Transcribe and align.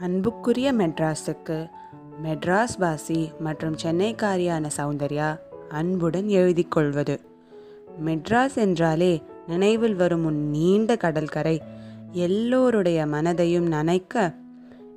அன்புக்குரிய 0.00 0.72
மெட்ராஸுக்கு 0.72 1.70
மெட்ராஸ் 2.22 2.76
வாசி 2.78 3.32
மற்றும் 3.38 3.76
சென்னைக்காரியான 3.82 4.70
சௌந்தர்யா 4.76 5.38
அன்புடன் 5.68 6.28
எழுதி 6.28 6.64
கொள்வது 6.64 7.20
மெட்ராஸ் 8.04 8.54
என்றாலே 8.54 9.22
நினைவில் 9.46 9.94
வரும் 9.94 10.24
உன் 10.24 10.50
நீண்ட 10.50 10.96
கடற்கரை 10.96 11.62
எல்லோருடைய 12.12 13.06
மனதையும் 13.06 13.68
நனைக்க 13.68 14.34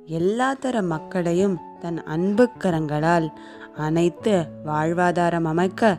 எல்லா 0.06 0.54
தர 0.54 0.82
மக்களையும் 0.82 1.58
தன் 1.80 2.02
அன்புக்கரங்களால் 2.06 3.28
அனைத்து 3.76 4.44
வாழ்வாதாரம் 4.66 5.44
அமைக்க 5.44 5.98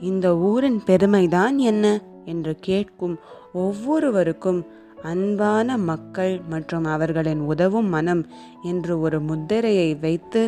இந்த 0.00 0.36
ஊரின் 0.36 0.82
பெருமைதான் 0.86 1.56
என்ன? 1.56 2.00
என்று 2.24 2.56
கேட்கும் 2.60 3.18
ஒவ்வொருவருக்கும் 3.52 4.66
அன்பான 5.04 5.76
மக்கள் 5.76 6.40
மற்றும் 6.48 6.84
அவர்களின் 6.84 7.40
உதவும் 7.40 7.88
மனம் 7.88 8.22
என்று 8.62 9.00
ஒரு 9.00 9.20
முத்திரையை 9.20 9.94
வைத்து 9.94 10.42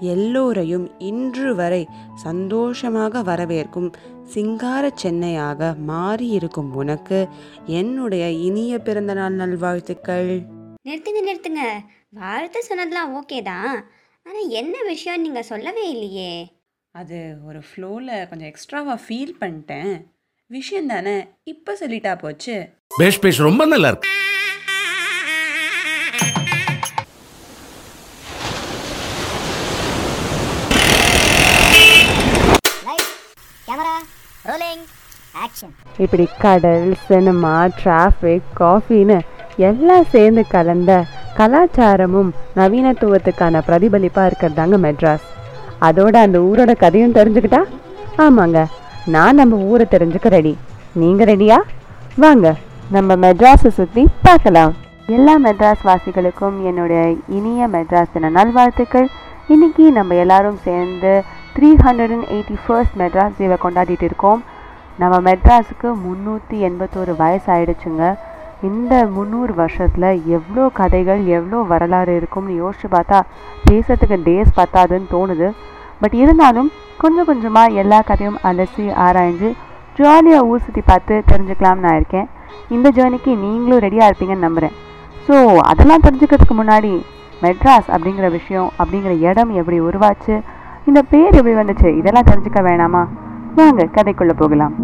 எல்லோரையும் 0.00 0.86
இன்று 0.98 1.54
வரை 1.54 1.88
சந்தோஷமாக 2.14 3.22
வரவேற்கும் 3.22 3.92
சிங்கார 4.24 4.90
சென்னையாக 5.02 5.74
மாறியிருக்கும் 5.88 6.70
உனக்கு 6.72 7.28
என்னுடைய 7.64 8.30
இனிய 8.30 8.78
பிறந்தநாள் 8.78 9.32
நல்வாழ்த்துக்கள். 9.32 10.30
நிறுத்துங்க 10.88 11.20
நிறுத்துங்க. 11.26 11.64
வாழ்த்து 12.10 12.62
சொன்னதெல்லாம் 12.62 13.14
ஓகே 13.16 13.42
தான். 13.42 13.74
ஆனால் 14.22 14.48
என்ன 14.48 14.82
விஷயம் 14.82 15.20
நீங்கள் 15.20 15.42
சொல்லவே 15.42 15.90
இல்லையே? 15.90 16.32
அது 16.94 17.18
ஒரு 17.46 17.60
ஃப்ளோவில் 17.68 18.28
கொஞ்சம் 18.28 18.50
எக்ஸ்ட்ராவாக 18.52 18.98
ஃபீல் 19.08 19.34
பண்ணிட்டேன். 19.40 19.94
விஷயம் 20.46 20.86
தானே? 20.86 21.16
இப்போ 21.44 21.76
சொல்லிட்டா 21.80 22.18
போச்சு. 22.18 22.56
பேஷ் 22.90 23.18
பேஷ் 23.22 23.38
ரொம்ப 23.46 23.62
நல்லா 23.66 23.88
இருக்கு 23.92 24.08
லைட் 32.86 33.10
கேமரா 33.66 33.94
ரோலிங் 34.48 34.82
ஆக்ஷன் 35.44 35.74
இப்படி 36.04 36.24
கடல் 36.44 36.86
சினிமா 37.08 37.54
டிராஃபிக் 37.80 38.48
காஃபின்னு 38.60 39.18
எல்லாம் 39.70 40.08
சேர்ந்து 40.14 40.44
கலந்த 40.54 40.92
கலாச்சாரமும் 41.38 42.32
நவீனத்துவத்துக்கான 42.60 43.62
பிரதிபலிப்பாக 43.68 44.30
இருக்கிறதாங்க 44.30 44.78
மெட்ராஸ். 44.86 45.28
அதோட 45.88 46.14
அந்த 46.26 46.40
ஊரோட 46.48 46.74
கதையும் 46.82 47.16
தெரிஞ்சுக்கிட்டா? 47.18 47.62
ஆமாங்க. 48.26 48.58
நான் 49.14 49.40
நம்ம 49.40 49.62
ஊரை 49.70 49.86
தெரிஞ்சுக்க 49.94 50.34
ரெடி 50.38 50.54
நீங்கள் 51.02 51.30
ரெடியா 51.32 51.58
வாங்க. 52.24 52.48
நம்ம 52.94 53.14
மெட்ராஸை 53.24 53.70
சுற்றி 53.76 54.02
பார்க்கலாம். 54.26 54.72
எல்லா 55.16 55.34
மெட்ராஸ் 55.44 55.82
வாசிகளுக்கும் 55.88 56.56
என்னுடைய 56.68 57.02
இனிய 57.36 57.68
மெட்ராஸ் 57.74 58.14
தின 58.14 58.30
நல்வாழ்த்துக்கள். 58.36 59.06
இன்னைக்கு 59.54 59.84
நம்ம 59.98 60.16
எல்லாரும் 60.22 60.56
சேர்ந்து 60.64 61.12
three 61.56 61.70
hundred 61.84 62.14
and 62.16 62.26
eighty 62.36 62.56
first 62.62 62.96
Madras 63.02 63.36
டேவை 63.40 63.58
கொண்டாடிட்டு 63.64 64.06
இருக்கோம். 64.08 64.40
நம்ம 65.02 65.20
மெட்ராஸுக்கு 65.28 65.90
முந்நூற்றி 66.06 66.58
எண்பத்தோரு 66.68 67.14
வயசு 67.22 67.48
ஆயிடுச்சுங்க 67.56 68.08
இந்த 68.70 68.92
முந்நூறு 69.18 69.54
வருஷத்தில் 69.62 70.08
எவ்வளோ 70.38 70.66
கதைகள் 70.80 71.22
எவ்வளோ 71.36 71.60
வரலாறு 71.74 72.18
இருக்கும்னு 72.22 72.58
யோசித்து 72.64 72.90
பார்த்தா 72.96 73.20
பேசுறதுக்கு 73.68 74.20
டேஸ் 74.28 74.52
பத்தாதுன்னு 74.60 75.10
தோணுது. 75.14 75.50
பட் 76.02 76.18
இருந்தாலும் 76.22 76.72
கொஞ்சம் 77.04 77.30
கொஞ்சமாக 77.30 77.78
எல்லா 77.84 78.00
கதையும் 78.10 78.42
அலசி 78.50 78.88
ஆராய்ஞ்சு 79.06 79.52
ஜாலியாக 80.00 80.50
ஊர் 80.50 80.66
சுற்றி 80.66 80.84
பார்த்து 80.92 81.14
தெரிஞ்சுக்கலாம்னு 81.32 81.86
நான் 81.86 81.98
இருக்கேன். 82.02 82.28
இந்த 82.76 82.88
ஜேர்னிக்கு 82.98 83.32
நீங்களும் 83.44 83.82
ரெடியாக 83.86 84.08
இருப்பீங்கன்னு 84.10 84.46
நம்புகிறேன் 84.46 84.76
ஸோ 85.26 85.34
அதெல்லாம் 85.70 86.04
தெரிஞ்சுக்கிறதுக்கு 86.06 86.56
முன்னாடி 86.60 86.92
மெட்ராஸ் 87.42 87.90
அப்படிங்கிற 87.94 88.26
விஷயம் 88.38 88.70
அப்படிங்கிற 88.80 89.12
இடம் 89.28 89.52
எப்படி 89.60 89.80
உருவாச்சு 89.88 90.34
இந்த 90.88 91.00
பேர் 91.12 91.36
எப்படி 91.38 91.54
வந்துச்சு 91.60 91.88
இதெல்லாம் 92.00 92.28
தெரிஞ்சுக்க 92.30 92.60
வேணாமா? 92.68 93.02
வாங்க 93.58 93.86
கதைக்குள்ளே 93.96 94.34
போகலாம். 94.42 94.74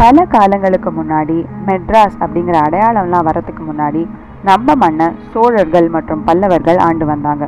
பல 0.00 0.24
காலங்களுக்கு 0.34 0.90
முன்னாடி 0.98 1.36
மெட்ராஸ் 1.68 2.16
அப்படிங்கிற 2.24 2.56
அடையாளம்லாம் 2.66 3.26
வர்றதுக்கு 3.28 3.62
முன்னாடி 3.70 4.02
நம்ம 4.48 4.74
மண்ணை 4.82 5.06
சோழர்கள் 5.32 5.88
மற்றும் 5.94 6.24
பல்லவர்கள் 6.28 6.80
ஆண்டு 6.88 7.06
வந்தாங்க. 7.12 7.46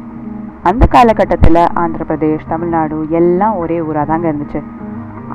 அந்த 0.70 0.86
காலகட்டத்தில் 0.94 1.60
ஆந்திர 1.82 2.04
பிரதேஷ் 2.08 2.48
தமிழ்நாடு 2.52 2.96
எல்லாம் 3.20 3.58
ஒரே 3.62 3.78
ஊராக 3.80 4.06
தாங்க 4.10 4.26
இருந்துச்சு. 4.32 4.62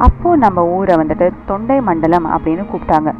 அப்போது 0.07 0.41
நம்ம 0.43 0.65
ஊரை 0.77 0.95
வந்துட்டு 1.01 1.27
தொண்டை 1.45 1.77
மண்டலம் 1.89 2.27
அப்படின்னு 2.35 2.65
கூப்பிட்டாங்க. 2.71 3.11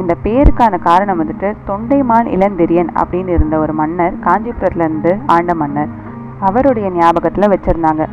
இந்த 0.00 0.14
பேருக்கான 0.24 0.78
காரணம் 0.88 1.20
வந்துட்டு 1.20 1.48
தொண்டைமான் 1.68 2.28
இளந்திரியன் 2.36 2.90
அப்படின்னு 3.02 3.34
இருந்த 3.36 3.56
ஒரு 3.58 3.72
மன்னர் 3.72 4.16
காஞ்சிபுரத்துலேருந்து 4.26 5.12
ஆண்ட 5.26 5.54
மன்னர். 5.54 5.92
அவருடைய 6.40 6.88
ஞாபகத்தில் 6.90 7.52
வச்சுருந்தாங்க. 7.52 8.04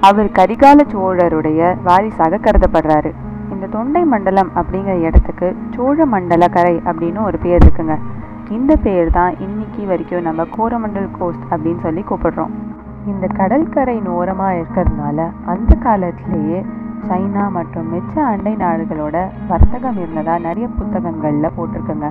அவர் 0.00 0.28
கரிகால 0.38 0.80
சோழருடைய 0.92 1.60
வாரிசாக 1.84 2.40
கருதப்படுறாரு. 2.46 3.10
இந்த 3.52 3.66
தொண்டை 3.70 4.02
மண்டலம் 4.04 4.50
அப்படிங்கிற 4.54 4.96
இடத்துக்கு 5.00 5.48
சோழ 5.70 6.06
மண்டல 6.06 6.48
கரை 6.48 6.74
அப்படின்னு 6.84 7.22
ஒரு 7.22 7.38
பேர் 7.38 7.64
இருக்குங்க. 7.64 7.96
இந்த 8.50 8.72
பேர் 8.76 9.10
தான் 9.10 9.34
இன்னைக்கு 9.38 9.82
வரைக்கும் 9.86 10.26
நம்ம 10.28 10.46
கோரமண்டல் 10.56 11.10
கோஸ்ட் 11.18 11.46
அப்படின்னு 11.50 11.82
சொல்லி 11.86 12.04
கூப்பிடுறோம். 12.10 12.54
இந்த 13.06 13.26
கடற்கரை 13.36 13.96
ஓரமாக 14.16 14.58
இருக்கிறதுனால 14.60 15.18
அந்த 15.52 15.72
காலத்திலேயே 15.86 16.60
சைனா 17.08 17.44
மற்றும் 17.56 17.88
மிச்ச 17.94 18.14
அண்டை 18.32 18.52
நாடுகளோட 18.62 19.16
வர்த்தகம் 19.50 19.98
இருந்ததா 20.02 20.34
நிறைய 20.46 20.66
புத்தகங்களில் 20.78 21.54
போட்டிருக்குங்க. 21.56 22.08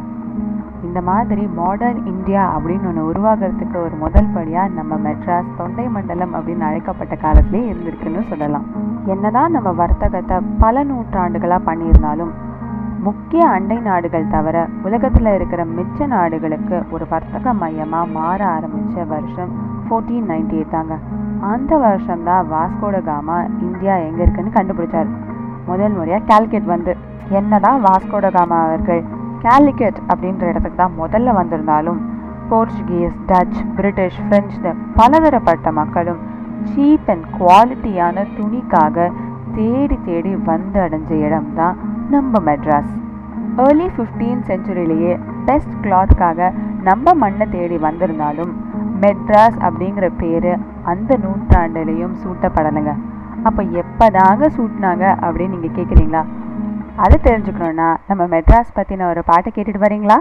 இந்த 0.87 1.01
மாதிரி 1.09 1.43
மாடர்ன் 1.59 1.99
இந்தியா 2.11 2.41
அப்படின்னு 2.55 2.87
ஒன்று 2.89 3.03
உருவாகிறதுக்கு 3.09 3.77
ஒரு 3.83 3.95
முதல் 4.03 4.33
படியாக 4.35 4.75
நம்ம 4.77 4.95
மெட்ராஸ் 5.05 5.53
தொண்டை 5.59 5.85
மண்டலம் 5.95 6.33
அப்படின்னு 6.37 6.65
அழைக்கப்பட்ட 6.69 7.15
காலத்திலே 7.25 7.61
இருந்திருக்குன்னு 7.71 8.23
சொல்லலாம். 8.31 8.65
என்னதான் 9.13 9.55
நம்ம 9.57 9.71
வர்த்தகத்தை 9.81 10.37
பல 10.63 10.83
நூற்றாண்டுகளாக 10.91 11.67
பண்ணியிருந்தாலும் 11.69 12.33
முக்கிய 13.07 13.43
அண்டை 13.55 13.77
நாடுகள் 13.89 14.31
தவிர 14.35 14.57
உலகத்தில் 14.87 15.33
இருக்கிற 15.37 15.61
மிச்ச 15.77 16.07
நாடுகளுக்கு 16.15 16.77
ஒரு 16.95 17.05
வர்த்தக 17.09 17.53
மையமாக 17.61 18.13
மாற 18.17 18.39
ஆரம்பித்த 18.55 19.05
வருஷம் 19.13 19.51
ஃபோர்டீன் 19.85 20.29
நைன்டி 20.31 20.57
எயிட் 20.59 20.75
தாங்க. 20.75 20.95
அந்த 21.51 21.77
வருஷம்தான் 21.83 22.47
வாஸ்கோட 22.53 22.97
காமா 23.09 23.37
இந்தியா 23.67 23.95
எங்கே 24.07 24.21
இருக்குன்னு 24.25 24.57
கண்டுபிடிச்சார். 24.57 25.09
முதல் 25.69 25.95
முறையாக 25.97 26.27
கேல்கெட் 26.31 26.71
வந்து. 26.73 26.93
என்னதான் 27.39 27.79
வாஸ்கோட 27.87 28.27
காமா 28.37 28.57
அவர்கள் 28.67 29.03
காலிக்கட் 29.45 29.99
அப்படின்ற 30.11 30.43
இடத்துக்கு 30.51 30.79
தான் 30.81 30.97
முதல்ல 31.01 31.33
வந்திருந்தாலும் 31.39 31.99
போர்ச்சுகீஸ் 32.49 33.17
டச் 33.29 33.59
பிரிட்டிஷ் 33.77 34.19
பிரெஞ்சுன்னு 34.29 34.71
பலதரப்பட்ட 34.99 35.71
மக்களும் 35.79 36.21
சீப் 36.71 37.09
அண்ட் 37.13 37.25
குவாலிட்டியான 37.37 38.25
துணிக்காக 38.37 39.07
தேடி 39.57 39.97
தேடி 40.09 40.33
வந்து 40.51 40.79
அடைஞ்ச 40.85 41.11
இடம் 41.25 41.49
தான் 41.59 41.77
நம்ம 42.13 42.39
மெட்ராஸ். 42.49 42.93
ஏர்லி 43.63 43.87
ஃபிஃப்டீன் 43.95 44.43
செஞ்சுரியிலேயே 44.49 45.13
பெஸ்ட் 45.47 45.75
கிளாத்காக 45.83 46.49
நம்ம 46.87 47.13
மண்ணை 47.23 47.45
தேடி 47.55 47.77
வந்திருந்தாலும் 47.87 48.53
மெட்ராஸ் 49.01 49.57
அப்படிங்கிற 49.67 50.09
பேர் 50.17 50.51
அந்த 50.83 51.17
நூற்றாண்டுலேயும் 51.17 52.15
சூட்டப்படலைங்க. 52.23 52.93
அப்போ 53.43 53.63
எப்போதாங்க 53.63 54.49
சூட்டினாங்க 54.57 55.05
அப்படின்னு 55.21 55.55
நீங்கள் 55.55 55.75
கேட்குறீங்களா 55.77 56.23
அது 56.95 57.19
தெரிஞ்சுக்கணுன்னா 57.23 57.95
நம்ம 58.07 58.23
மெட்ராஸ் 58.25 58.75
பற்றின 58.75 59.07
ஒரு 59.09 59.23
பாட்டை 59.23 59.51
கேட்டுட்டு 59.55 59.85
வரீங்களா? 59.87 60.19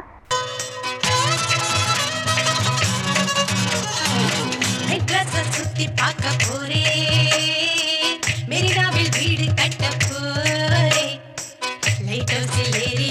சுத்தி 5.56 5.88
பார்க்க 6.00 6.28
போறேன் 6.44 6.88
மெரினாவில் 8.48 9.10
வீடு 9.16 9.46
கட்ட 9.60 9.84
போறேன் 10.04 11.14
லைட் 12.08 12.32
ஹவுஸில் 12.34 12.76
ஏறி 12.82 13.08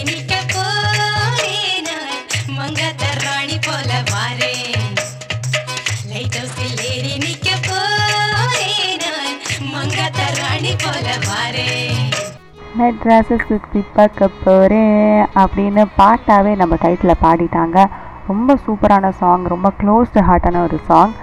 மெட்ராஸை 12.81 13.37
சுற்றி 13.47 13.81
பார்க்க 13.95 14.29
போகிறேன் 14.43 15.01
அப்படின்னு 15.41 15.83
பாட்டாகவே 15.99 16.53
நம்ம 16.61 16.77
டைட்டில் 16.83 17.21
பாடிட்டாங்க. 17.25 17.77
ரொம்ப 18.29 18.55
சூப்பரான 18.65 19.09
சாங் 19.19 19.43
ரொம்ப 19.53 19.69
க்ளோஸ்டு 19.81 20.25
ஹார்ட்டான 20.27 20.61
ஒரு 20.67 20.77
சாங் 20.89 21.13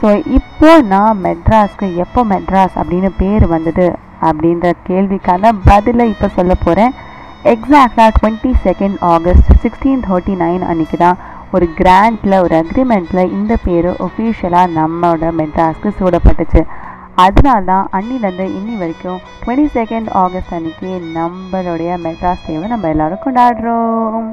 ஸோ 0.00 0.08
இப்போ 0.38 0.70
நான் 0.92 1.20
மெட்ராஸ்க்கு 1.24 1.86
எப்போ 2.04 2.20
மெட்ராஸ் 2.32 2.76
அப்படின்னு 2.80 3.10
பேர் 3.20 3.44
வந்தது 3.54 3.86
அப்படின்ற 4.28 4.66
கேள்விக்கான 4.88 5.52
பதிலை 5.68 6.06
இப்போ 6.14 6.28
சொல்ல 6.38 6.52
போகிறேன் 6.64 6.92
எக்ஸாக்டாக 7.52 8.10
twenty 8.18 8.52
second 8.66 8.98
August 9.14 9.50
sixteen 9.64 10.04
thirty 10.08 10.34
nine 10.42 10.64
அன்றைக்கி 10.70 10.98
தான் 11.04 11.20
ஒரு 11.56 11.66
கிராண்டில் 11.80 12.36
ஒரு 12.44 12.54
அக்ரிமெண்ட்டில் 12.62 13.32
இந்த 13.38 13.52
பேர் 13.66 13.88
ஒஃபீஷியலாக 14.06 14.74
நம்மளோட 14.78 15.32
மெட்ராஸ்க்கு 15.40 15.90
சூடப்பட்டுச்சு. 16.00 16.62
அதனால 17.24 17.60
தான் 17.70 17.86
அன்னிலேருந்து 17.96 18.46
இன்னி 18.58 18.74
வரைக்கும் 18.82 19.18
டுவெண்ட்டி 19.42 19.66
செகண்ட் 19.78 20.08
ஆகஸ்ட் 20.22 20.54
அன்னைக்கு 20.56 20.90
நம்மளுடைய 21.16 21.90
மெட்ராஸ் 22.04 22.46
டேவை 22.46 22.66
நம்ம 22.72 22.88
எல்லாரும் 22.94 23.22
கொண்டாடுறோம். 23.24 24.28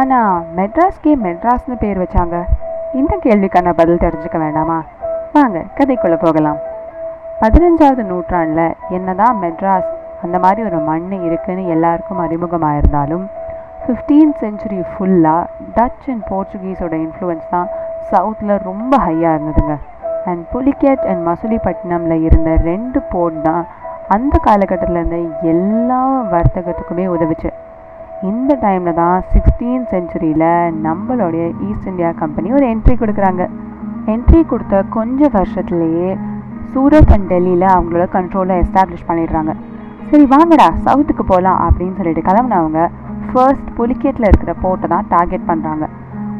ஆனால் 0.00 0.44
மெட்ராஸ்க்கே 0.58 1.14
மெட்ராஸ்னு 1.26 1.76
பேர் 1.82 2.02
வச்சாங்க. 2.02 2.36
இந்த 3.00 3.14
கேள்விக்கான 3.24 3.72
பதில் 3.80 4.02
தெரிஞ்சுக்க 4.04 4.38
வேண்டாமா? 4.44 4.78
வாங்க 5.32 5.64
கதைக்குள்ளே 5.78 6.18
போகலாம். 6.24 6.60
பதினஞ்சாவது 7.40 8.02
நூற்றாண்டில் 8.10 8.76
என்னதான் 8.96 9.40
மெட்ராஸ் 9.44 9.90
அந்த 10.22 10.38
மாதிரி 10.38 10.62
ஒரு 10.68 10.78
மண் 10.90 11.10
இருக்குன்னு 11.26 11.64
எல்லாருக்கும் 11.74 12.22
அறிமுகமாக 12.26 12.78
இருந்தாலும் 12.78 13.26
ஃபிஃப்டீன் 13.82 14.32
செஞ்சுரி 14.42 14.80
ஃபுல்லாக 14.92 15.42
டச் 15.76 16.06
அண்ட் 16.12 16.24
போர்ச்சுகீஸோட 16.30 16.94
இன்ஃப்ளூயன்ஸ் 17.06 17.50
தான் 17.50 17.68
சவுத்தில் 18.10 18.62
ரொம்ப 18.70 18.96
ஹையாக 19.06 19.34
இருந்ததுங்க. 19.36 19.76
அண்ட் 20.30 20.42
புலிகேட் 20.54 21.04
அண்ட் 21.10 21.22
மசுலிப்பட்டினமில் 21.28 22.24
இருந்த 22.28 22.50
ரெண்டு 22.70 22.98
போர்ட் 23.12 23.38
தான் 23.48 23.64
அந்த 24.14 24.34
காலகட்டத்தில் 24.46 24.98
இருந்த 25.00 25.18
எல்லா 25.52 26.00
வர்த்தகத்துக்குமே 26.34 27.06
உதவிச்சு. 27.14 27.50
இந்த 28.30 28.52
டைமில் 28.64 28.98
தான் 29.00 29.16
சிக்ஸ்டீன் 29.32 29.86
செஞ்சுரியில் 29.92 30.48
நம்மளுடைய 30.86 31.44
ஈஸ்ட் 31.68 31.88
இந்தியா 31.90 32.10
கம்பெனி 32.22 32.48
ஒரு 32.58 32.66
என்ட்ரி 32.72 32.94
கொடுக்குறாங்க. 33.02 33.44
என்ட்ரி 34.14 34.40
கொடுத்த 34.52 34.82
கொஞ்ச 34.96 35.28
வருஷத்துலேயே 35.36 36.10
சூரத் 36.72 37.12
அண்ட் 37.14 37.28
டெல்லியில் 37.32 37.66
அவங்களோட 37.74 38.06
கண்ட்ரோலை 38.16 38.56
எஸ்டாப்ளிஷ் 38.62 39.08
பண்ணிடுறாங்க. 39.10 39.52
சரி 40.10 40.24
வாங்கடா 40.34 40.66
சவுத்துக்கு 40.86 41.24
போகலாம் 41.32 41.60
அப்படின்னு 41.66 41.98
சொல்லிட்டு 42.00 42.26
கிளம்புனவங்க 42.28 42.82
ஃபர்ஸ்ட் 43.28 43.70
புலிகேட்டில் 43.78 44.28
இருக்கிற 44.30 44.52
போர்ட்டை 44.64 44.88
தான் 44.94 45.08
டார்கெட் 45.14 45.48
பண்ணுறாங்க 45.48 45.86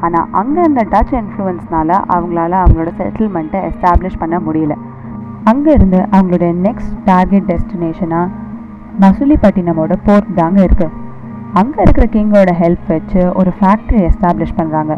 ஆனால் 0.00 0.28
அங்கே 0.32 0.60
இருந்த 0.60 0.82
டச் 0.93 1.14
இன்ஃப்ளூயன்ஸ்னால 1.14 1.90
அவங்களால 2.14 2.52
அவங்களோட 2.62 2.90
செட்டில்மெண்ட்டை 2.98 3.60
எஸ்டாப்ளிஷ் 3.62 4.19
பண்ண 4.19 4.38
முடியல. 4.38 4.75
அங்கே 5.44 5.72
இருந்து 5.72 5.98
அவங்களோட 6.12 6.46
நெக்ஸ்ட் 6.66 6.94
டார்கெட் 7.04 7.48
டெஸ்டினேஷனாக 7.50 8.32
மசூலிப்பட்டினமோட 9.02 9.93
போர்ட் 10.06 10.31
தாங்க 10.34 10.60
இருக்குது 10.60 10.94
அங்கே 11.54 11.81
இருக்கிற 11.82 12.06
கிங்கோட 12.06 12.52
ஹெல்ப் 12.52 12.88
வச்சு 12.88 13.20
ஒரு 13.34 13.50
ஃபேக்ட்ரி 13.60 14.00
எஸ்டாப்ளிஷ் 14.00 14.56
பண்ணுறாங்க 14.56 14.94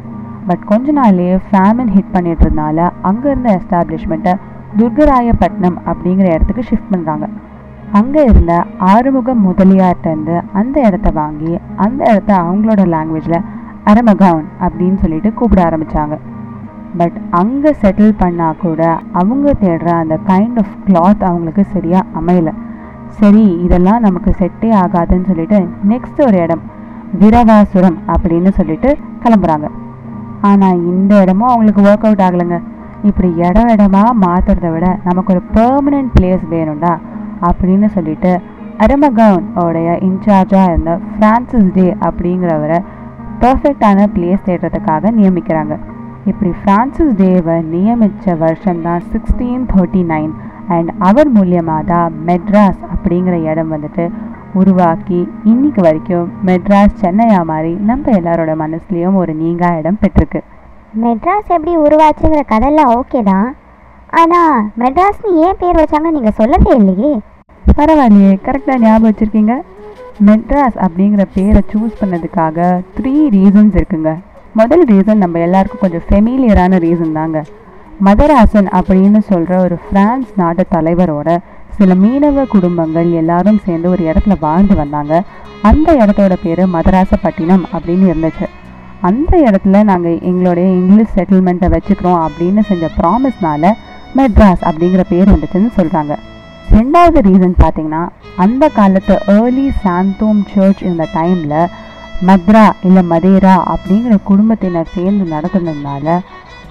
பட் 0.46 0.62
கொஞ்ச 0.64 0.92
நாள்லேயே 0.92 1.36
ஃபேமின் 1.48 1.92
ஹிட் 1.96 2.14
பண்ணிட்டுறதுனால 2.14 2.78
அங்கே 3.02 3.28
இருந்த 3.30 3.50
எஸ்டாப்ளிஷ்மெண்ட்டை 3.58 4.34
துர்கராயப்பட்டினம் 4.78 5.78
அப்படிங்கிற 5.86 6.26
இடத்துக்கு 6.34 6.62
ஷிஃப்ட் 6.62 6.92
பண்ணுறாங்க 6.94 7.26
அங்கே 7.92 8.22
இருந்த 8.24 8.54
ஆறுமுக 8.78 9.34
முதலியார்கிட்டேருந்து 9.44 10.34
அந்த 10.52 10.76
இடத்த 10.80 11.10
வாங்கி 11.10 11.52
அந்த 11.76 12.00
இடத்த 12.04 12.32
அவங்களோட 12.42 12.82
லாங்குவேஜில் 12.86 13.38
அரமகவுன் 13.90 14.48
அப்படின்னு 14.64 14.98
சொல்லிட்டு 15.02 15.30
கூப்பிட 15.38 15.60
ஆரம்பித்தாங்க 15.68 16.16
பட் 16.98 17.16
அங்கே 17.40 17.70
செட்டில் 17.82 18.18
பண்ணால் 18.22 18.60
கூட 18.62 18.82
அவங்க 19.20 19.54
தேடுற 19.62 19.88
அந்த 20.02 20.16
கைண்ட் 20.30 20.58
ஆஃப் 20.62 20.74
கிளாத் 20.86 21.22
அவங்களுக்கு 21.28 21.64
சரியாக 21.74 22.04
அமையலை. 22.20 22.52
சரி 23.18 23.44
இதெல்லாம் 23.64 24.04
நமக்கு 24.06 24.30
செட்டே 24.40 24.70
ஆகாதுன்னு 24.82 25.28
சொல்லிட்டு 25.30 25.58
நெக்ஸ்ட் 25.92 26.20
ஒரு 26.26 26.38
இடம் 26.44 26.64
விரவாசுரம் 27.20 27.98
அப்படின்னு 28.14 28.50
சொல்லிட்டு 28.58 28.90
கிளம்புறாங்க. 29.22 29.68
ஆனால் 30.48 30.82
இந்த 30.92 31.12
இடமும் 31.22 31.50
அவங்களுக்கு 31.52 31.82
ஒர்க் 31.88 32.06
அவுட் 32.08 32.24
ஆகலைங்க. 32.26 32.58
இப்படி 33.08 33.28
இடம் 33.46 33.72
இடமா 33.74 34.02
மாற்றுறத 34.24 34.68
விட 34.74 34.86
நமக்கு 35.08 35.32
ஒரு 35.34 35.42
பர்மனெண்ட் 35.56 36.12
பிளேஸ் 36.14 36.44
வேணும்டா 36.52 36.94
அப்படின்னு 37.48 37.88
சொல்லிட்டு 37.96 38.32
அரமகவுன் 38.84 39.46
உடைய 39.64 39.90
இன்சார்ஜாக 40.08 40.70
இருந்த 40.70 40.92
ஃப்ரான்சிஸ் 41.10 41.74
டே 41.76 41.86
அப்படிங்கிறவரை 42.08 42.78
பர்ஃபெக்டான 43.42 44.06
பிளேஸ் 44.14 44.46
தேடுறதுக்காக 44.46 45.10
நியமிக்கிறாங்க. 45.18 45.74
இப்படி 46.30 46.50
ஃப்ரான்சிஸ் 46.60 47.12
டேவை 47.20 47.56
நியமித்த 47.74 48.34
வருஷம் 48.42 48.80
தான் 48.86 49.04
சிக்ஸ்டீன் 49.12 49.66
தேர்ட்டி 49.72 50.02
நைன் 50.12 50.32
அண்ட் 50.74 50.90
அவர் 51.08 51.30
மூலியமாக 51.36 51.82
தான் 51.92 52.16
மெட்ராஸ் 52.28 52.80
அப்படிங்கிற 52.94 53.36
இடம் 53.50 53.70
வந்துட்டு 53.74 54.04
உருவாக்கி 54.60 55.20
இன்னைக்கு 55.52 55.80
வரைக்கும் 55.86 56.28
மெட்ராஸ் 56.48 57.00
சென்னையா 57.02 57.40
மாதிரி 57.52 57.72
நம்ம 57.88 58.12
எல்லாரோட 58.18 58.52
மனசுலேயும் 58.64 59.18
ஒரு 59.22 59.32
நீங்கா 59.42 59.70
இடம் 59.80 60.00
பெற்றிருக்கு. 60.02 60.40
மெட்ராஸ் 61.04 61.48
எப்படி 61.56 61.72
உருவாச்சுங்கிற 61.86 62.42
கதையெல்லாம் 62.52 62.92
ஓகே 62.98 63.20
தான். 63.32 63.48
ஆனால் 64.20 64.54
மெட்ராஸ்னு 64.82 65.32
ஏன் 65.46 65.58
பேர் 65.62 65.80
வச்சாங்க 65.82 66.10
நீங்கள் 66.18 66.38
சொல்லவே 66.40 66.70
இல்லையே. 66.80 67.12
பரவாயில்லையே 67.78 68.32
கரெக்டாக 68.46 68.82
ஞாபகம் 68.84 69.08
வச்சுருக்கீங்க. 69.08 69.56
மெட்ராஸ் 70.26 70.78
அப்படிங்கிற 70.84 71.24
பேரை 71.34 71.60
சூஸ் 71.72 71.98
பண்ணதுக்காக 72.00 72.58
த்ரீ 72.96 73.12
ரீசன்ஸ் 73.36 73.76
இருக்குங்க. 73.80 74.16
முதல் 74.54 74.84
ரீசன் 74.84 75.22
நம்ம 75.24 75.38
எல்லாருக்கும் 75.38 75.80
கொஞ்சம் 75.80 76.06
ஃபெமிலியரான 76.08 76.78
ரீசன் 76.84 77.12
தாங்க. 77.12 77.44
மதராசன் 78.04 78.68
அப்படின்னு 78.78 79.18
சொல்கிற 79.18 79.62
ஒரு 79.62 79.78
ஃப்ரான்ஸ் 79.84 80.30
நாட்டு 80.36 80.66
தலைவரோட 80.74 81.36
சில 81.68 81.94
மீனவ 81.94 82.46
குடும்பங்கள் 82.48 83.10
எல்லாரும் 83.12 83.60
சேர்ந்து 83.64 83.90
ஒரு 83.90 84.04
இடத்துல 84.04 84.36
வாழ்ந்து 84.40 84.74
வந்தாங்க. 84.74 85.22
அந்த 85.62 85.94
இடத்தோட 85.94 86.36
பேர் 86.42 86.62
மதராசப்பட்டினம் 86.68 87.64
அப்படின்னு 87.72 88.06
இருந்துச்சு. 88.12 88.46
அந்த 89.00 89.32
இடத்துல 89.38 89.82
நாங்கள் 89.84 90.20
எங்களுடைய 90.20 90.68
இங்கிலீஷ் 90.68 91.14
செட்டில்மெண்ட்டை 91.16 91.68
வச்சுக்கிறோம் 91.74 92.22
அப்படின்னு 92.26 92.60
செஞ்ச 92.70 92.90
ப்ராமிஸ்னால 92.98 93.72
மெட்ராஸ் 94.16 94.64
அப்படிங்கிற 94.70 95.04
பேர் 95.08 95.30
வந்துச்சுன்னு 95.30 95.70
சொல்கிறாங்க 95.76 96.14
ரெண்டாவது 96.70 97.18
ரீசன் 97.26 97.60
பார்த்தீங்கன்னா 97.60 98.02
அந்த 98.36 98.64
காலத்து 98.70 99.14
ஏர்லி 99.34 99.66
சாந்தோம் 99.82 100.42
சர்ச் 100.50 100.82
இருந்த 100.82 101.06
டைமில் 101.14 101.56
மத்ரா 102.22 102.64
இல்லை 102.84 103.02
மதேரா 103.10 103.54
அப்படிங்கிற 103.72 104.14
குடும்பத்தினர் 104.24 104.92
சேர்ந்து 104.94 105.24
நடத்துனதுனால 105.32 106.06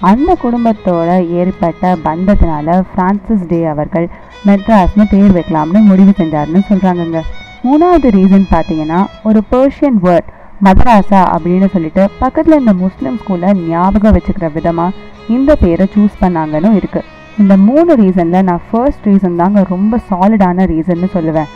அந்த 0.02 0.30
குடும்பத்தோட 0.42 1.08
ஏற்பட்ட 1.38 1.92
பந்தத்தினால 2.04 2.76
ஃப்ரான்சிஸ் 2.88 3.46
டே 3.48 3.60
அவர்கள் 3.66 4.06
மெட்ராஸ்னு 4.46 5.06
பேர் 5.06 5.36
வைக்கலாம்னு 5.36 5.82
முடிவு 5.88 6.14
செஞ்சாருன்னு 6.18 6.62
சொல்கிறாங்கங்க 6.68 7.22
மூணாவது 7.64 8.10
ரீசன் 8.16 8.52
பார்த்தீங்கன்னா 8.52 9.00
ஒரு 9.22 9.42
பர்ஷியன் 9.52 10.00
வேர்ட் 10.04 10.28
மதராசா 10.62 11.20
அப்படின்னு 11.34 11.68
சொல்லிட்டு 11.72 12.04
பக்கத்தில் 12.18 12.56
இருந்த 12.56 12.74
முஸ்லீம் 12.80 13.20
ஸ்கூலில் 13.20 13.60
ஞாபகம் 13.68 14.16
வச்சுக்கிற 14.16 14.48
விதமாக 14.52 14.96
இந்த 15.28 15.52
பேரை 15.56 15.86
சூஸ் 15.94 16.20
பண்ணாங்கன்னு 16.20 16.72
இருக்குது 16.78 17.08
இந்த 17.42 17.54
மூணு 17.66 17.92
ரீசனில் 18.00 18.46
நான் 18.48 18.64
ஃபர்ஸ்ட் 18.68 19.04
ரீசன் 19.08 19.40
தாங்க 19.40 19.60
ரொம்ப 19.72 19.98
சாலிடான 20.08 20.64
ரீசன்னு 20.72 21.08
சொல்லுவேன். 21.14 21.50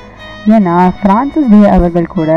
ஏன்னா 0.55 0.75
ஃப்ரான்சிஸ் 0.99 1.51
டே 1.53 1.61
அவர்கள் 1.77 2.15
கூட 2.17 2.31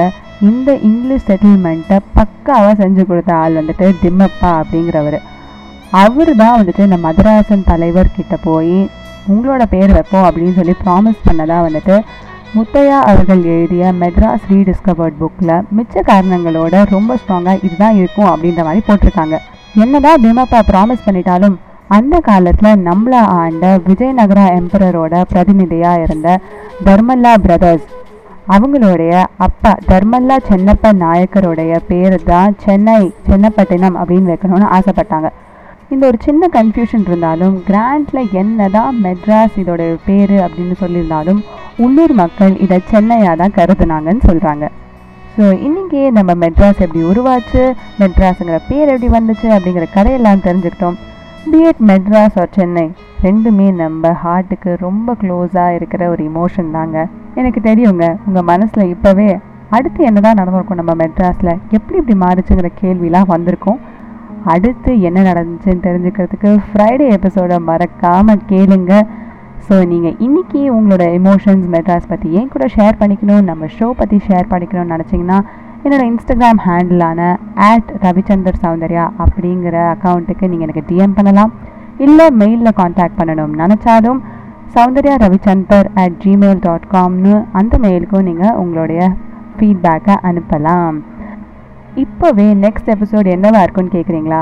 இந்த 0.49 0.69
இங்கிலீஷ் 0.89 1.27
செட்டில்மெண்ட்டை 1.27 1.97
பக்காவாக 2.17 2.73
செஞ்சு 2.81 3.03
கொடுத்த 3.09 3.31
ஆள் 3.41 3.57
வந்துட்டு 3.59 3.87
திம்மப்பா 4.03 4.51
அப்படிங்கிறவர். 4.61 5.19
அவர் 6.03 6.31
தான் 6.41 6.57
வந்துட்டு 6.59 6.81
இந்த 6.87 6.97
மதராசன் 7.05 7.67
தலைவர்கிட்ட 7.71 8.37
போய் 8.47 8.77
உங்களோட 9.33 9.63
பேர் 9.73 9.93
வைப்போம் 9.97 10.25
அப்படின்னு 10.29 10.57
சொல்லி 10.59 10.75
ப்ராமிஸ் 10.83 11.25
பண்ணதாக 11.27 11.65
வந்துட்டு 11.67 11.95
முத்தையா 12.55 12.97
அவர்கள் 13.11 13.43
எழுதிய 13.53 13.85
மெட்ராஸ் 14.01 14.49
ரீடிஸ்கவர்ட் 14.53 15.19
புக்கில் 15.21 15.55
மிச்ச 15.77 16.03
காரணங்களோட 16.11 16.83
ரொம்ப 16.95 17.17
ஸ்ட்ராங்காக 17.21 17.63
இதுதான் 17.67 17.97
இருக்கும் 18.01 18.31
அப்படின்ற 18.33 18.63
மாதிரி 18.67 18.83
போட்டிருக்காங்க. 18.89 19.37
என்னதான் 19.83 20.21
திமப்பா 20.25 20.59
ப்ராமிஸ் 20.71 21.05
பண்ணிட்டாலும் 21.07 21.55
அந்த 21.89 22.15
காலத்தில் 22.19 22.83
நம்மள 22.87 23.15
ஆண்ட 23.41 23.65
விஜயநகரா 23.87 24.45
எம்பரரோட 24.59 25.21
பிரதிநிதியாக 25.31 26.03
இருந்த 26.03 26.29
தர்மல்லா 26.85 27.33
பிரதர்ஸ் 27.45 27.87
அவங்களுடைய 28.55 29.13
அப்பா 29.37 29.71
தர்மல்லா 29.89 30.35
சென்னப்ப 30.49 30.91
நாயக்கருடைய 31.03 31.79
பேர் 31.87 32.15
தான் 32.23 32.55
சென்னை 32.63 33.13
சென்னப்பட்டினம் 33.27 33.97
அப்படின்னு 34.01 34.31
வைக்கணும்னு 34.31 34.67
ஆசைப்பட்டாங்க. 34.77 35.29
இந்த 35.93 36.07
ஒரு 36.07 36.17
சின்ன 36.27 36.47
கன்ஃபியூஷன் 36.57 37.05
இருந்தாலும் 37.07 37.63
கிராண்டில் 37.67 38.31
என்ன 38.33 38.69
தான் 38.69 38.95
மெட்ராஸ் 39.05 39.57
இதோட 39.61 39.97
பேர் 40.05 40.35
அப்படின்னு 40.45 40.75
சொல்லியிருந்தாலும் 40.83 41.41
உள்ளூர் 41.77 42.13
மக்கள் 42.21 42.55
இதை 42.65 42.79
சென்னையாக 42.91 43.35
தான் 43.41 43.55
கருதுனாங்கன்னு 43.57 44.27
சொல்கிறாங்க 44.29 44.65
ஸோ 45.35 45.45
இன்றைக்கி 45.67 46.11
நம்ம 46.11 46.31
மெட்ராஸ் 46.43 46.83
எப்படி 46.85 47.01
உருவாச்சு 47.11 47.63
மெட்ராஸுங்கிற 48.01 48.59
பேர் 48.69 48.91
எப்படி 48.93 49.11
வந்துச்சு 49.17 49.47
அப்படிங்கிற 49.57 49.87
கதையெல்லாம் 49.97 50.45
தெரிஞ்சுக்கிட்டோம். 50.47 50.97
பிஎட் 51.51 51.81
மெட்ராஸ் 51.89 52.37
ஆர் 52.41 52.53
சென்னை 52.55 52.83
ரெண்டுமே 53.23 53.65
நம்ம 53.81 54.11
ஹார்ட்டுக்கு 54.21 54.71
ரொம்ப 54.85 55.15
க்ளோஸாக 55.21 55.75
இருக்கிற 55.77 56.01
ஒரு 56.13 56.21
இமோஷன் 56.29 56.69
தாங்க. 56.75 56.97
எனக்கு 57.39 57.59
தெரியுங்க 57.67 58.05
உங்கள் 58.27 58.47
மனசில் 58.49 58.91
இப்போவே 58.93 59.27
அடுத்து 59.77 59.99
என்னதான் 60.09 60.39
நடந்திருக்கும் 60.39 60.79
நம்ம 60.81 60.93
மெட்ராஸில் 61.01 61.51
எப்படி 61.77 61.99
இப்படி 62.01 62.15
மாறுச்சுங்கிற 62.23 62.69
கேள்விலாம் 62.81 63.29
வந்திருக்கும். 63.33 63.79
அடுத்து 64.53 64.91
என்ன 65.09 65.19
நடந்துச்சுன்னு 65.29 65.85
தெரிஞ்சுக்கிறதுக்கு 65.87 66.51
ஃப்ரைடே 66.69 67.09
எபிசோடை 67.17 67.59
மறக்காமல் 67.69 68.43
கேளுங்க. 68.53 68.93
ஸோ 69.67 69.77
நீங்கள் 69.91 70.17
இன்றைக்கி 70.27 70.63
உங்களோட 70.77 71.03
எமோஷன்ஸ் 71.19 71.67
மெட்ராஸ் 71.75 72.11
பற்றி 72.13 72.29
ஏன் 72.39 72.51
கூட 72.55 72.65
ஷேர் 72.77 72.99
பண்ணிக்கணும் 73.03 73.47
நம்ம 73.51 73.69
ஷோ 73.77 73.89
பற்றி 74.01 74.19
ஷேர் 74.29 74.51
பண்ணிக்கணும்னு 74.53 74.95
நினச்சிங்கன்னா 74.95 75.39
என்னோடய 75.85 76.09
இன்ஸ்டாகிராம் 76.11 76.59
ஹேண்டிலான 76.65 77.19
ஆட் 77.65 77.89
ரவிச்சந்தர் 78.03 78.55
சௌந்தர்யா 78.61 79.03
அப்படிங்கிற 79.23 79.75
அக்கௌண்ட்டுக்கு 79.91 80.45
நீங்கள் 80.51 80.65
எனக்கு 80.67 80.83
டிஎம் 80.89 81.13
பண்ணலாம். 81.17 81.51
இல்லை 82.05 82.25
மெயிலில் 82.39 82.77
காண்டாக்ட் 82.79 83.19
பண்ணணும் 83.19 83.53
நினச்சாலும் 83.61 84.19
Soundarya 84.75 85.15
Ravichandar 85.23 85.87
at 86.03 86.17
Gmail 86.23 86.63
dot 86.65 86.87
காம்னு 86.93 87.35
அந்த 87.59 87.77
மெயிலுக்கும் 87.85 88.27
நீங்கள் 88.29 88.57
உங்களுடைய 88.63 89.01
ஃபீட்பேக்கை 89.57 90.15
அனுப்பலாம். 90.29 90.97
இப்போவே 92.03 92.47
நெக்ஸ்ட் 92.65 92.91
எபிசோட் 92.95 93.33
என்னவாக 93.35 93.65
இருக்குன்னு 93.65 93.95
கேட்குறீங்களா 93.97 94.41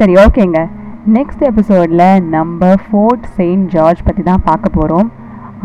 சரி 0.00 0.14
ஓகேங்க 0.24 0.60
நெக்ஸ்ட் 1.16 1.44
எபிசோடில் 1.50 2.08
நம்ம 2.36 2.74
ஃபோர்ட் 2.84 3.26
செயின்ட் 3.38 3.68
ஜார்ஜ் 3.74 4.06
பற்றி 4.08 4.24
தான் 4.30 4.46
பார்க்க 4.50 4.78
போகிறோம் 4.78 5.08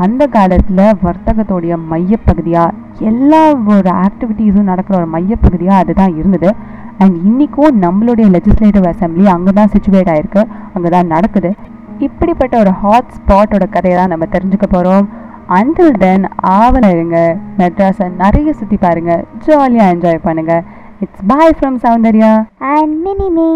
அந்த 0.03 0.23
காலத்தில் 0.35 0.83
வர்த்தகத்தோடைய 1.05 1.73
மையப்பகுதியாக 1.91 2.75
எல்லா 3.11 3.41
ஒரு 3.75 3.91
ஆக்டிவிட்டீஸும் 4.05 4.69
நடக்கிற 4.71 4.95
ஒரு 5.01 5.09
மையப்பகுதியாக 5.15 5.81
அதுதான் 5.83 6.15
இருந்தது. 6.19 6.49
அண்ட் 7.01 7.15
இன்றைக்கும் 7.27 7.79
நம்மளுடைய 7.85 8.27
லெஜிஸ்லேட்டிவ் 8.35 8.87
அசம்பிளி 8.91 9.25
அங்கே 9.35 9.53
தான் 9.59 9.71
சுச்சுவேட் 9.75 10.11
ஆகிருக்கு 10.13 10.41
அங்கே 10.75 10.89
தான் 10.95 11.11
நடக்குது. 11.15 11.51
இப்படிப்பட்ட 12.07 12.55
ஒரு 12.63 12.71
ஹாட் 12.81 13.13
ஸ்பாட்டோட 13.17 13.65
கதையை 13.75 13.97
தான் 13.99 14.13
நம்ம 14.13 14.27
தெரிஞ்சுக்க 14.35 14.67
போகிறோம் 14.75 15.07
அண்டில் 15.57 15.97
தென் 16.03 16.25
ஆவல 16.59 16.85
இருங்க 16.95 17.17
மெட்ராஸை 17.59 18.07
நிறைய 18.21 18.49
சுற்றி 18.59 18.77
பாருங்கள் 18.85 19.23
ஜாலியாக 19.45 19.93
என்ஜாய் 19.93 20.25
பண்ணுங்கள் 20.27 20.63
it's 20.99 21.25
bye 21.31 21.57
from 21.59 21.79
Soundarya. 21.85 22.31
And 22.75 22.93
mini 23.05 23.29
me 23.37 23.49